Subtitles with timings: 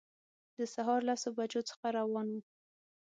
[0.57, 2.41] د سهار لسو بجو څخه روان وو.